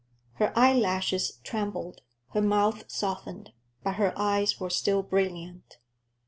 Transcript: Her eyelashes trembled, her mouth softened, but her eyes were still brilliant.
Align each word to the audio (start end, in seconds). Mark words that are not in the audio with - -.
Her 0.37 0.51
eyelashes 0.57 1.33
trembled, 1.43 2.01
her 2.29 2.41
mouth 2.41 2.85
softened, 2.89 3.51
but 3.83 3.97
her 3.97 4.13
eyes 4.17 4.59
were 4.59 4.71
still 4.71 5.03
brilliant. 5.03 5.77